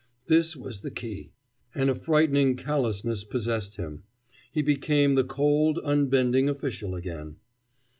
[0.25, 1.29] This was the key.
[1.75, 4.01] An affrighting callousness possessed him.
[4.51, 7.35] He became the cold, unbending official again.